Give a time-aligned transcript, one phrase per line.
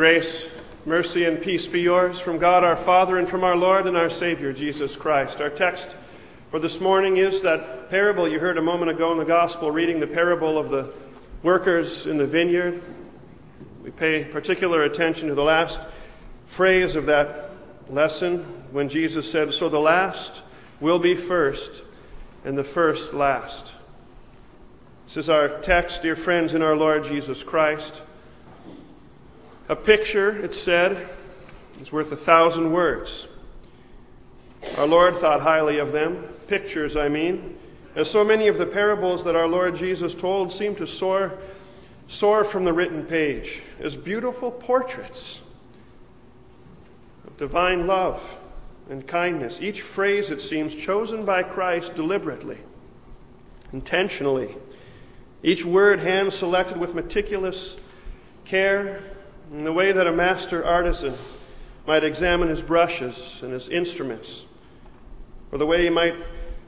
[0.00, 0.48] Grace,
[0.86, 4.08] mercy, and peace be yours from God our Father and from our Lord and our
[4.08, 5.42] Savior, Jesus Christ.
[5.42, 5.94] Our text
[6.50, 10.00] for this morning is that parable you heard a moment ago in the Gospel, reading
[10.00, 10.90] the parable of the
[11.42, 12.82] workers in the vineyard.
[13.82, 15.82] We pay particular attention to the last
[16.46, 17.50] phrase of that
[17.90, 18.38] lesson
[18.70, 20.40] when Jesus said, So the last
[20.80, 21.82] will be first,
[22.42, 23.74] and the first last.
[25.04, 28.00] This is our text, dear friends, in our Lord Jesus Christ.
[29.70, 31.08] A picture, it said,
[31.80, 33.28] is worth a thousand words.
[34.76, 37.56] Our Lord thought highly of them, pictures, I mean,
[37.94, 41.38] as so many of the parables that our Lord Jesus told seem to soar,
[42.08, 45.38] soar from the written page as beautiful portraits
[47.24, 48.20] of divine love
[48.90, 49.60] and kindness.
[49.60, 52.58] Each phrase, it seems, chosen by Christ deliberately,
[53.72, 54.52] intentionally.
[55.44, 57.76] Each word hand selected with meticulous
[58.44, 59.00] care
[59.50, 61.16] in the way that a master artisan
[61.86, 64.44] might examine his brushes and his instruments,
[65.50, 66.14] or the way he might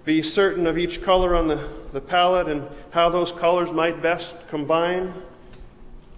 [0.05, 4.34] be certain of each color on the, the palette and how those colors might best
[4.48, 5.15] combine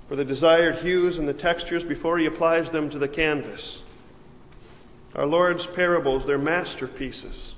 [0.09, 3.83] for the desired hues and the textures before he applies them to the canvas.
[5.15, 7.55] Our Lord's parables, they're masterpieces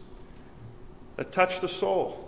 [1.17, 2.25] that touch the soul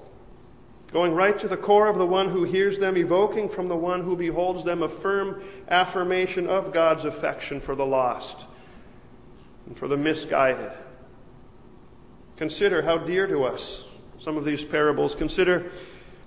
[0.92, 4.02] going right to the core of the one who hears them, evoking from the one
[4.02, 8.46] who beholds them a firm affirmation of God's affection for the lost
[9.66, 10.72] and for the misguided.
[12.36, 13.84] Consider how dear to us
[14.18, 15.14] some of these parables.
[15.14, 15.70] Consider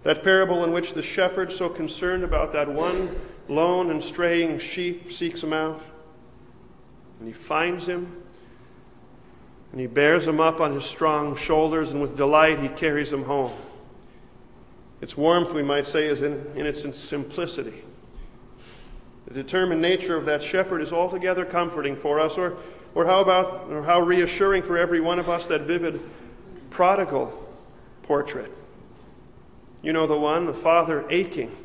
[0.03, 3.15] that parable in which the shepherd, so concerned about that one
[3.47, 5.81] lone and straying sheep, seeks him out.
[7.19, 8.23] And he finds him.
[9.71, 13.23] And he bears him up on his strong shoulders, and with delight he carries him
[13.23, 13.53] home.
[15.01, 17.83] Its warmth, we might say, is in, in its simplicity.
[19.25, 22.57] The determined nature of that shepherd is altogether comforting for us, or,
[22.93, 25.99] or how about, or how reassuring for every one of us that vivid
[26.69, 27.33] prodigal
[28.03, 28.51] portrait.
[29.81, 31.55] You know the one, the father aching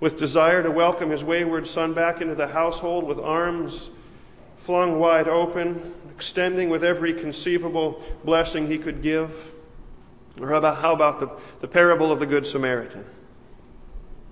[0.00, 3.88] with desire to welcome his wayward son back into the household with arms
[4.56, 9.52] flung wide open, extending with every conceivable blessing he could give.
[10.40, 13.04] Or how about, how about the, the parable of the Good Samaritan?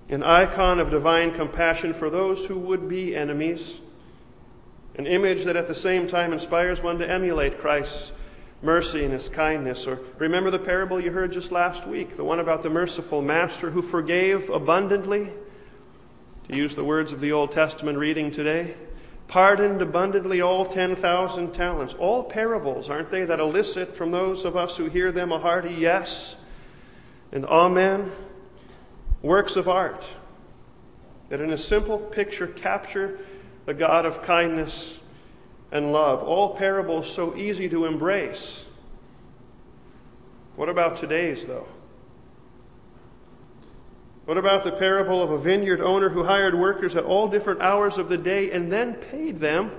[0.09, 3.75] An icon of divine compassion for those who would be enemies.
[4.97, 8.13] An image that at the same time inspires one to emulate Christ's
[8.63, 9.87] mercy and his kindness.
[9.87, 13.71] Or remember the parable you heard just last week, the one about the merciful master
[13.71, 15.31] who forgave abundantly,
[16.49, 18.75] to use the words of the Old Testament reading today
[19.31, 21.95] pardoned abundantly all 10,000 talents.
[21.95, 25.73] All parables, aren't they, that elicit from those of us who hear them a hearty
[25.73, 26.35] yes
[27.31, 28.11] and amen?
[29.23, 30.05] Works of art
[31.29, 33.21] that in a simple picture capture
[33.67, 34.99] the God of kindness
[35.71, 36.25] and love.
[36.25, 38.67] All parables so easy to embrace.
[40.57, 41.69] What about today's, though?
[44.31, 47.99] What about the parable of a vineyard owner who hired workers at all different hours
[47.99, 49.73] of the day and then paid them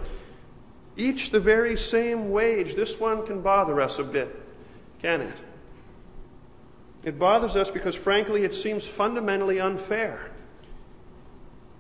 [0.97, 2.75] each the very same wage?
[2.75, 4.43] This one can bother us a bit,
[5.01, 5.37] can it?
[7.05, 10.31] It bothers us because, frankly, it seems fundamentally unfair.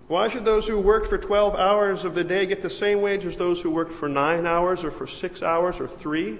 [0.07, 3.25] Why should those who worked for 12 hours of the day get the same wage
[3.25, 6.39] as those who worked for nine hours or for six hours or three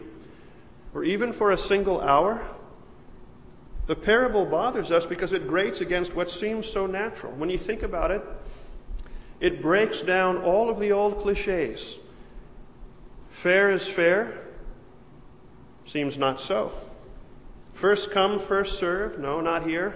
[0.94, 2.42] or even for a single hour?
[3.92, 7.34] The parable bothers us because it grates against what seems so natural.
[7.34, 8.24] When you think about it,
[9.42, 11.98] it breaks down all of the old cliches.
[13.32, 14.40] Fair is fair
[15.86, 16.72] seems not so.
[17.74, 19.20] First come, first serve.
[19.20, 19.94] No, not here.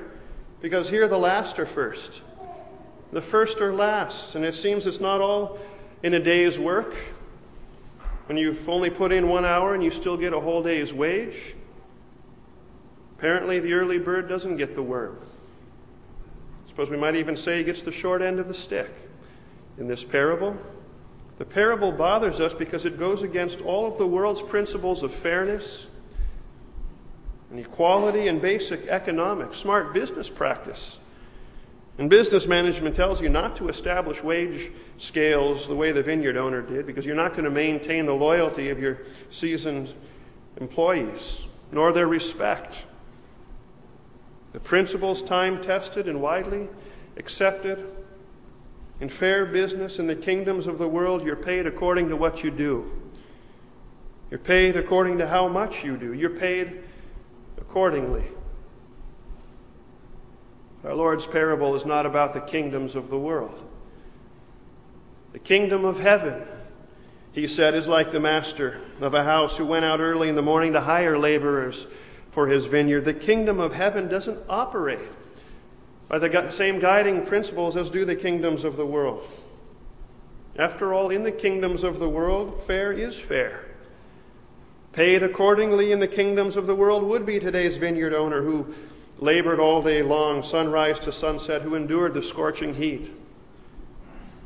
[0.60, 2.20] Because here the last are first.
[3.14, 4.36] The first are last.
[4.36, 5.58] And it seems it's not all
[6.04, 6.96] in a day's work.
[8.26, 11.56] When you've only put in one hour and you still get a whole day's wage.
[13.18, 15.18] Apparently, the early bird doesn't get the worm.
[16.66, 18.92] I suppose we might even say he gets the short end of the stick
[19.78, 20.58] in this parable.
[21.38, 25.88] The parable bothers us because it goes against all of the world's principles of fairness
[27.52, 31.00] and equality and basic economics, smart business practice.
[31.98, 36.62] And business management tells you not to establish wage scales the way the vineyard owner
[36.62, 39.94] did because you're not going to maintain the loyalty of your seasoned
[40.58, 41.42] employees,
[41.72, 42.84] nor their respect.
[44.56, 46.70] The principles time tested and widely
[47.18, 47.92] accepted.
[49.02, 52.52] In fair business in the kingdoms of the world, you're paid according to what you
[52.52, 52.90] do.
[54.32, 56.14] You're paid according to how much you do.
[56.14, 56.84] You're paid
[57.58, 58.24] accordingly.
[60.86, 63.62] Our Lord's parable is not about the kingdoms of the world.
[65.34, 66.48] The kingdom of heaven,
[67.34, 70.42] he said, is like the master of a house who went out early in the
[70.42, 71.88] morning to hire laborers
[72.36, 73.06] for his vineyard.
[73.06, 75.00] The kingdom of heaven doesn't operate
[76.10, 79.26] by the same guiding principles as do the kingdoms of the world.
[80.58, 83.64] After all, in the kingdoms of the world, fair is fair.
[84.92, 88.76] Paid accordingly in the kingdoms of the world would be today's vineyard owner who
[89.18, 93.14] labored all day long, sunrise to sunset, who endured the scorching heat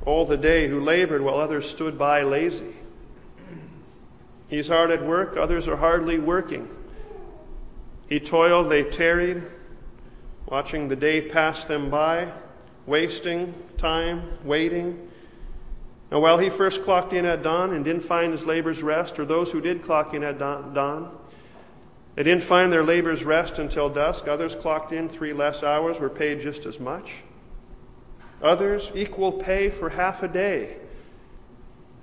[0.05, 2.75] all the day, who labored while others stood by lazy.
[4.47, 6.69] He's hard at work, others are hardly working.
[8.09, 9.43] He toiled, they tarried,
[10.47, 12.31] watching the day pass them by,
[12.87, 15.07] wasting time, waiting.
[16.11, 19.25] Now, while he first clocked in at dawn and didn't find his labor's rest, or
[19.25, 21.15] those who did clock in at dawn,
[22.15, 24.27] they didn't find their labor's rest until dusk.
[24.27, 27.17] Others clocked in three less hours, were paid just as much.
[28.41, 30.77] Others, equal pay for half a day.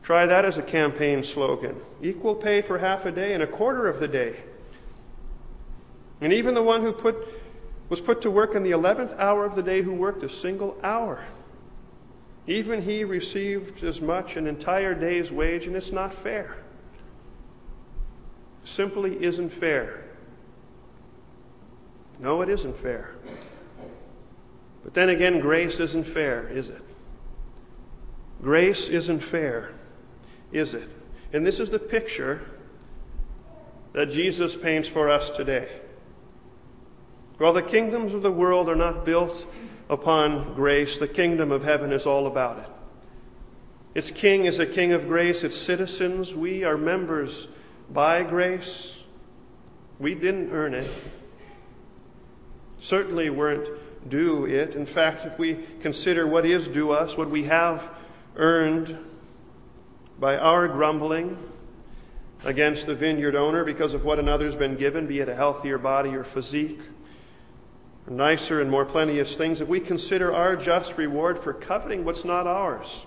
[0.04, 1.74] Try that as a campaign slogan.
[2.00, 4.36] Equal pay for half a day and a quarter of the day.
[6.20, 7.16] And even the one who put,
[7.88, 10.78] was put to work in the 11th hour of the day who worked a single
[10.82, 11.24] hour.
[12.46, 16.56] Even he received as much an entire day's wage, and it's not fair.
[18.64, 20.04] Simply isn't fair.
[22.18, 23.14] No, it isn't fair.
[24.84, 26.82] But then again, grace isn't fair, is it?
[28.40, 29.72] Grace isn't fair,
[30.52, 30.88] is it?
[31.32, 32.42] And this is the picture
[33.92, 35.68] that Jesus paints for us today.
[37.38, 39.46] While the kingdoms of the world are not built
[39.90, 42.68] upon grace, the kingdom of heaven is all about it.
[43.94, 47.48] Its king is a king of grace, its citizens, we are members
[47.90, 48.98] by grace.
[49.98, 50.90] We didn't earn it.
[52.78, 53.68] Certainly weren't
[54.08, 54.74] due it.
[54.74, 57.90] In fact, if we consider what is due us, what we have
[58.36, 58.98] earned
[60.18, 61.38] by our grumbling
[62.44, 66.14] against the vineyard owner because of what another's been given, be it a healthier body
[66.14, 66.80] or physique,
[68.08, 72.46] nicer and more plenteous things, if we consider our just reward for coveting what's not
[72.46, 73.04] ours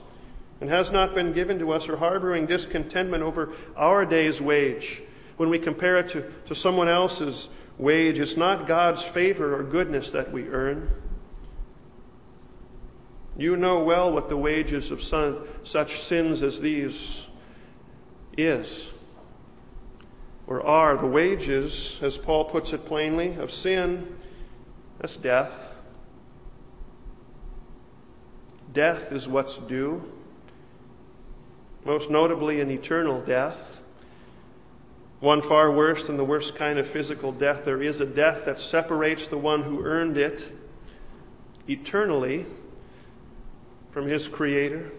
[0.61, 5.01] and has not been given to us, or harboring discontentment over our day's wage,
[5.37, 7.47] when we compare it to, to someone else's
[7.77, 8.19] wage.
[8.19, 10.91] It's not God's favor or goodness that we earn.
[13.37, 17.25] You know well what the wages of son, such sins as these
[18.37, 18.91] is
[20.45, 20.97] or are.
[20.97, 24.17] The wages, as Paul puts it plainly, of sin,
[24.99, 25.73] that's death.
[28.73, 30.11] Death is what's due,
[31.85, 33.81] most notably an eternal death.
[35.21, 37.65] One far worse than the worst kind of physical death.
[37.65, 40.49] There is a death that separates the one who earned it
[41.67, 42.45] eternally
[43.91, 44.91] from his Creator.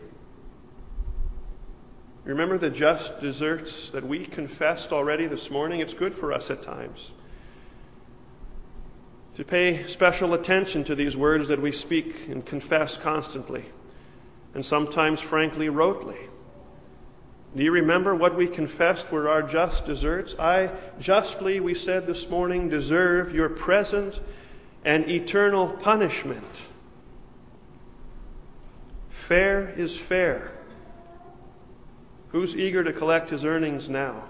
[2.25, 5.81] Remember the just deserts that we confessed already this morning?
[5.81, 7.13] It's good for us at times
[9.41, 13.65] to pay special attention to these words that we speak and confess constantly,
[14.53, 16.29] and sometimes, frankly, rotely.
[17.57, 20.35] Do you remember what we confessed were our just deserts?
[20.39, 24.21] I justly, we said this morning, deserve your present
[24.85, 26.61] and eternal punishment.
[29.09, 30.53] Fair is fair.
[32.29, 34.25] Who's eager to collect his earnings now?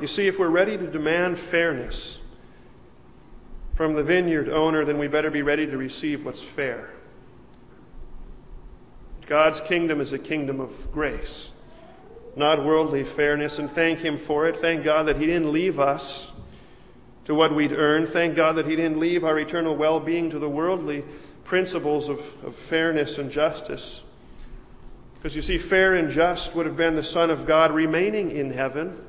[0.00, 2.20] You see, if we're ready to demand fairness
[3.76, 6.90] from the vineyard owner, then we better be ready to receive what's fair.
[9.26, 11.50] God's kingdom is a kingdom of grace,
[12.34, 14.56] not worldly fairness, and thank Him for it.
[14.56, 16.32] Thank God that He didn't leave us
[17.26, 18.08] to what we'd earned.
[18.08, 21.04] Thank God that He didn't leave our eternal well being to the worldly
[21.44, 24.02] principles of, of fairness and justice.
[25.16, 28.52] Because you see, fair and just would have been the Son of God remaining in
[28.52, 29.04] heaven.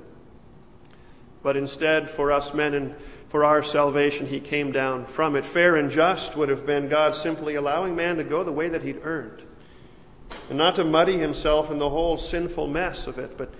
[1.41, 2.95] But instead, for us men and
[3.29, 5.45] for our salvation, he came down from it.
[5.45, 8.83] Fair and just would have been God simply allowing man to go the way that
[8.83, 9.43] he'd earned
[10.49, 13.53] and not to muddy himself in the whole sinful mess of it, but,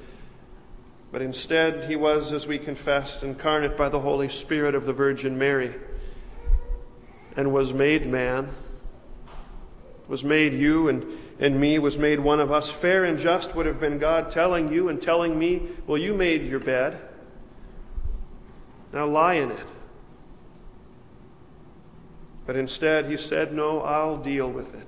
[1.12, 5.38] but instead he was, as we confessed, incarnate by the Holy Spirit of the Virgin
[5.38, 5.74] Mary
[7.36, 8.50] and was made man,
[10.07, 11.05] was made you and,
[11.39, 12.71] and me, was made one of us.
[12.71, 16.47] Fair and just would have been God telling you and telling me, Well, you made
[16.47, 16.97] your bed.
[18.94, 19.67] Now lie in it.
[22.46, 24.88] But instead, he said, No, I'll deal with it.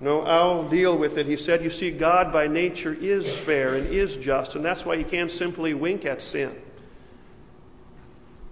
[0.00, 1.26] No, I'll deal with it.
[1.26, 4.96] He said, You see, God by nature is fair and is just, and that's why
[4.96, 6.54] He can't simply wink at sin.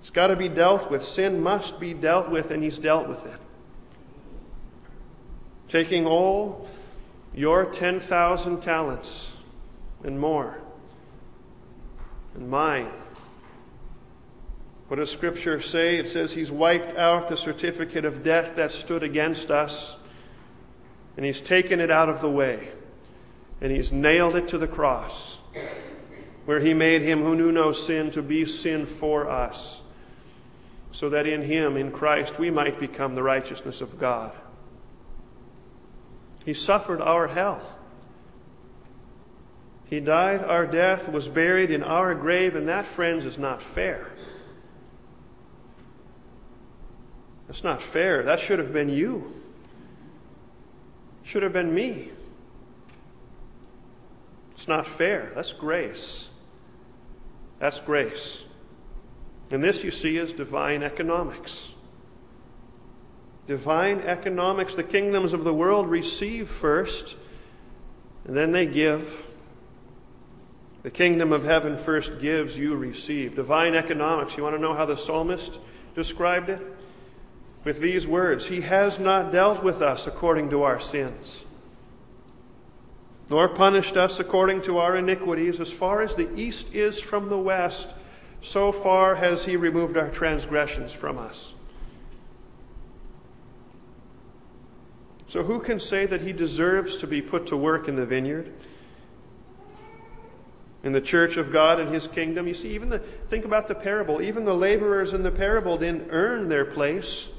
[0.01, 1.05] It's got to be dealt with.
[1.05, 3.39] Sin must be dealt with, and He's dealt with it.
[5.69, 6.69] taking all
[7.35, 9.33] your 10,000 talents
[10.05, 10.59] and more,
[12.35, 12.89] and mine.
[14.93, 15.97] What does Scripture say?
[15.97, 19.97] It says He's wiped out the certificate of death that stood against us,
[21.17, 22.69] and He's taken it out of the way,
[23.63, 25.39] and He's nailed it to the cross,
[26.45, 29.81] where He made Him who knew no sin to be sin for us,
[30.91, 34.33] so that in Him, in Christ, we might become the righteousness of God.
[36.45, 37.63] He suffered our hell.
[39.87, 44.11] He died our death, was buried in our grave, and that, friends, is not fair.
[47.53, 48.23] That's not fair.
[48.23, 49.31] That should have been you.
[51.23, 52.09] Should have been me.
[54.53, 55.33] It's not fair.
[55.35, 56.31] That's grace.
[57.59, 58.39] That's grace.
[59.51, 61.73] And this, you see, is divine economics
[63.47, 64.75] divine economics.
[64.75, 67.17] The kingdoms of the world receive first,
[68.25, 69.27] and then they give.
[70.85, 73.37] The kingdom of heaven first gives, you receive.
[73.37, 74.39] Divine economics.
[74.39, 75.59] You want to know how the psalmist
[75.95, 76.63] described it?
[77.65, 81.45] With these words He has not dealt with us according to our sins,
[83.31, 85.61] nor punished us according to our iniquities.
[85.61, 87.95] As far as the east is from the west,
[88.41, 91.55] so far has He removed our transgressions from us.
[95.33, 98.53] So, who can say that he deserves to be put to work in the vineyard?
[100.85, 102.47] In the church of God and his kingdom?
[102.47, 104.21] You see, even the, think about the parable.
[104.21, 107.31] Even the laborers in the parable didn't earn their place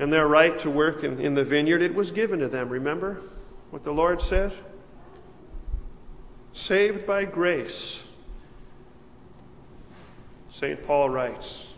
[0.00, 1.82] and their right to work in, in the vineyard.
[1.82, 2.70] It was given to them.
[2.70, 3.20] Remember
[3.70, 4.50] what the Lord said?
[6.54, 8.02] Saved by grace.
[10.50, 10.84] St.
[10.86, 11.74] Paul writes,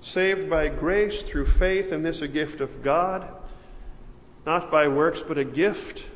[0.00, 3.28] saved by grace through faith, and this a gift of God
[4.46, 6.06] not by works, but a gift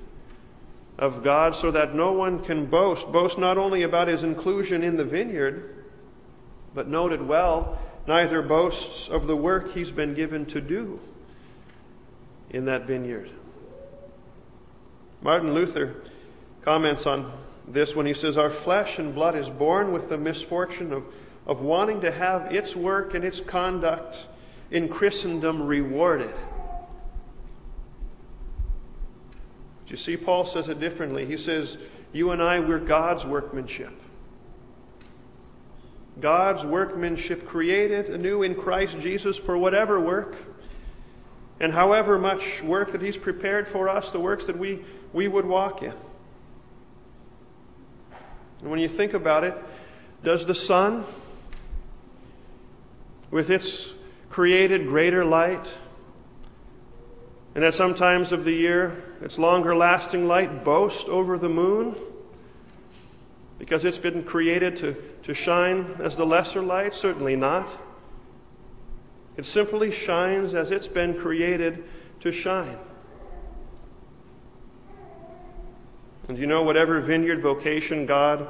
[0.99, 3.13] of God, so that no one can boast.
[3.13, 5.85] Boast not only about his inclusion in the vineyard,
[6.73, 10.99] but noted well, neither boasts of the work he's been given to do
[12.53, 13.31] in that vineyard.
[15.23, 15.95] Martin Luther
[16.63, 17.33] comments on
[17.67, 21.05] this when he says, Our flesh and blood is born with the misfortune of,
[21.47, 24.27] of wanting to have its work and its conduct
[24.71, 26.35] in Christendom rewarded.
[29.83, 31.25] But you see, Paul says it differently.
[31.25, 31.79] He says,
[32.13, 33.93] You and I, we're God's workmanship.
[36.21, 40.37] God's workmanship created anew in Christ Jesus for whatever work
[41.63, 45.47] and however much work that He's prepared for us, the works that we, we would
[45.47, 45.95] walk in.
[48.61, 49.57] And when you think about it,
[50.25, 51.05] does the sun,
[53.31, 53.93] with its
[54.29, 55.67] created greater light,
[57.55, 61.95] and at some times of the year, its longer lasting light boast over the moon
[63.59, 66.93] because it's been created to, to shine as the lesser light?
[66.93, 67.69] Certainly not.
[69.37, 71.85] It simply shines as it's been created
[72.21, 72.77] to shine.
[76.29, 78.47] And you know, whatever vineyard vocation God,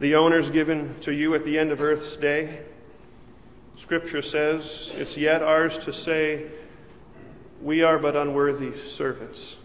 [0.00, 2.60] the owner's given to you at the end of earth's day,
[3.76, 6.46] Scripture says it's yet ours to say,
[7.62, 9.56] we are but unworthy servants.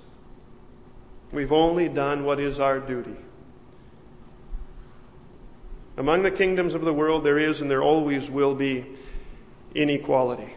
[1.31, 3.15] We've only done what is our duty.
[5.97, 8.85] Among the kingdoms of the world, there is and there always will be
[9.75, 10.55] inequality.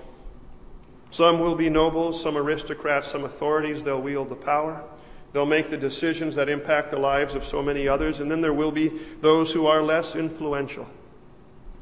[1.12, 3.82] Some will be nobles, some aristocrats, some authorities.
[3.82, 4.82] They'll wield the power.
[5.34, 8.20] They'll make the decisions that impact the lives of so many others.
[8.20, 8.88] And then there will be
[9.20, 10.88] those who are less influential.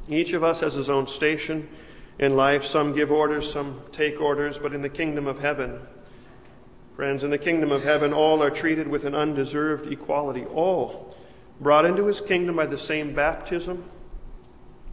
[0.09, 1.69] Each of us has his own station
[2.19, 2.65] in life.
[2.65, 5.79] Some give orders, some take orders, but in the kingdom of heaven,
[6.97, 10.43] friends, in the kingdom of heaven, all are treated with an undeserved equality.
[10.43, 11.15] All
[11.61, 13.85] brought into his kingdom by the same baptism.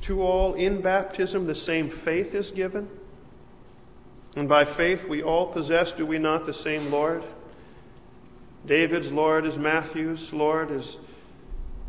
[0.02, 2.88] To all in baptism, the same faith is given.
[4.38, 7.25] And by faith, we all possess, do we not, the same Lord?
[8.64, 10.97] David's Lord is Matthew's Lord, is,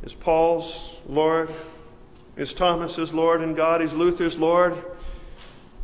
[0.02, 1.52] is Paul's Lord,
[2.38, 4.84] is Thomas's Lord and God, is Luther's Lord,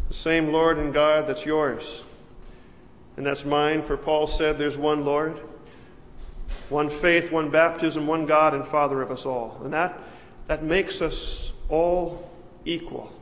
[0.08, 2.04] the same Lord and God that's yours.
[3.16, 5.40] And that's mine, for Paul said there's one Lord,
[6.70, 9.62] one faith, one baptism, one God and Father of us all.
[9.64, 10.00] And that,
[10.48, 12.28] that makes us all
[12.66, 13.15] equal.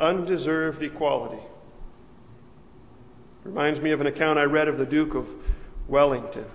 [0.00, 1.42] Undeserved equality.
[3.44, 5.28] Reminds me of an account I read of the Duke of
[5.88, 6.46] Wellington.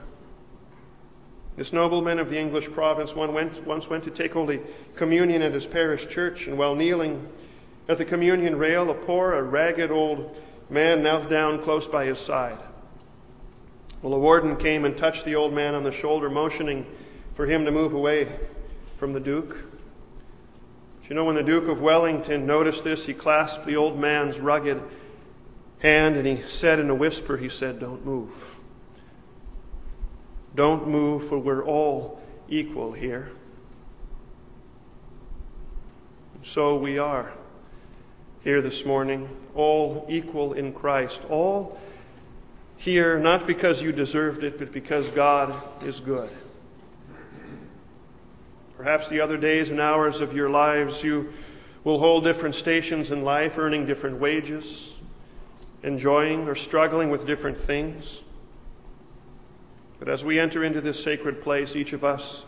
[1.56, 4.62] This nobleman of the English province one went, once went to take Holy
[4.96, 7.28] Communion at his parish church, and while kneeling
[7.88, 10.36] at the communion rail, a poor, a ragged old
[10.70, 12.58] man knelt down close by his side.
[14.02, 16.86] Well, a warden came and touched the old man on the shoulder, motioning
[17.36, 18.28] for him to move away
[18.98, 19.56] from the Duke.
[21.06, 24.40] But you know, when the Duke of Wellington noticed this, he clasped the old man's
[24.40, 24.82] rugged
[25.78, 28.32] hand and he said in a whisper, he said, Don't move.
[30.56, 32.20] Don't move, for we're all
[32.50, 33.30] equal here.
[36.42, 37.32] So we are
[38.44, 41.78] here this morning, all equal in Christ, all
[42.78, 46.32] here not because you deserved it, but because God is good.
[48.86, 51.34] Perhaps the other days and hours of your lives you
[51.84, 54.94] will hold different stations in life, earning different wages,
[55.82, 58.22] enjoying or struggling with different things.
[59.98, 62.46] But as we enter into this sacred place, each of us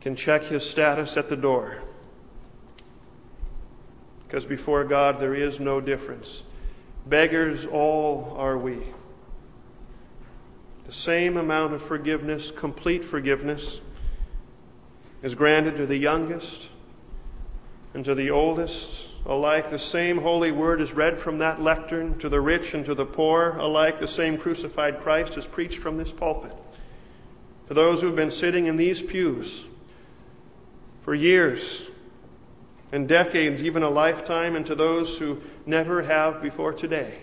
[0.00, 1.78] can check his status at the door.
[4.28, 6.44] Because before God there is no difference.
[7.04, 8.78] Beggars all are we.
[10.84, 13.80] The same amount of forgiveness, complete forgiveness,
[15.22, 16.68] is granted to the youngest
[17.94, 19.06] and to the oldest.
[19.26, 22.94] Alike, the same holy word is read from that lectern to the rich and to
[22.94, 23.56] the poor.
[23.58, 26.52] Alike, the same crucified Christ is preached from this pulpit.
[27.68, 29.64] To those who've been sitting in these pews
[31.02, 31.86] for years
[32.92, 37.18] and decades, even a lifetime, and to those who never have before today.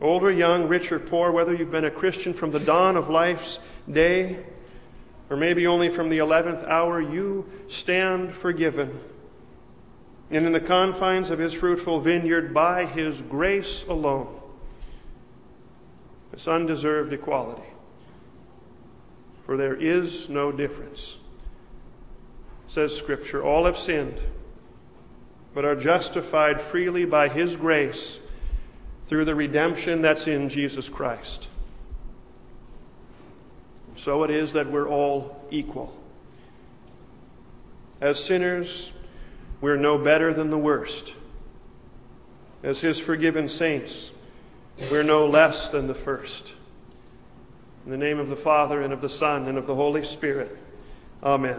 [0.00, 3.08] Old or young, rich or poor, whether you've been a Christian from the dawn of
[3.08, 3.58] life's
[3.90, 4.44] day
[5.30, 8.98] or maybe only from the 11th hour, you stand forgiven.
[10.30, 14.40] And in the confines of his fruitful vineyard, by his grace alone,
[16.30, 17.68] this undeserved equality.
[19.42, 21.16] For there is no difference.
[22.66, 24.20] Says Scripture, all have sinned,
[25.54, 28.18] but are justified freely by his grace
[29.06, 31.48] through the redemption that's in Jesus Christ.
[33.98, 35.92] So it is that we're all equal.
[38.00, 38.92] As sinners,
[39.60, 41.14] we're no better than the worst.
[42.62, 44.12] As His forgiven saints,
[44.88, 46.52] we're no less than the first.
[47.86, 50.56] In the name of the Father, and of the Son, and of the Holy Spirit,
[51.20, 51.58] Amen.